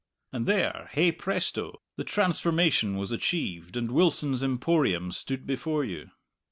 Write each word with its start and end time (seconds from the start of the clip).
And 0.33 0.47
there, 0.47 0.89
hey 0.93 1.11
presto! 1.11 1.79
the 1.95 2.03
transformation 2.03 2.97
was 2.97 3.11
achieved, 3.11 3.77
and 3.77 3.91
Wilson's 3.91 4.41
Emporium 4.41 5.11
stood 5.11 5.45
before 5.45 5.83
you. 5.83 6.09